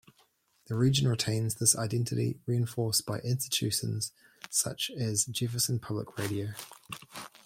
The 0.65 0.73
region 0.73 1.07
retains 1.07 1.53
this 1.53 1.77
identity 1.77 2.39
reinforced 2.47 3.05
by 3.05 3.19
institutions 3.19 4.11
such 4.49 4.89
as 4.97 5.25
Jefferson 5.25 5.77
Public 5.77 6.17
Radio. 6.17 6.53